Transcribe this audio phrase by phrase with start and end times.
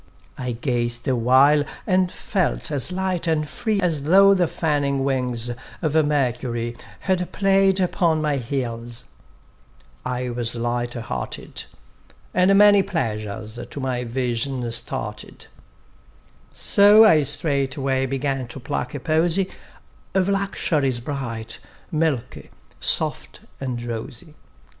[0.35, 5.93] I gazed awhile, and felt as light, and free As though the fanning wings of
[5.93, 9.03] Mercury Had played upon my heels:
[10.03, 11.65] I was light hearted,
[12.33, 15.45] And many pleasures to my vision started;
[16.51, 19.51] So I straightway began to pluck a posey
[20.15, 21.59] Of luxuries bright,
[21.91, 22.49] milky,
[22.79, 24.33] soft and rosy.